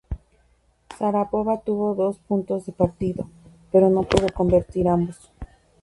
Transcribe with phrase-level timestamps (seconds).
[0.97, 3.29] Sharápova tuvo dos puntos de partido,
[3.71, 5.29] pero no pudo convertir ambos.